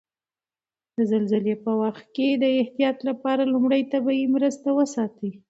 [0.95, 2.09] د زلزلې په وخت
[2.41, 5.31] د احتیاط لپاره لومړي طبي مرستې وساتئ.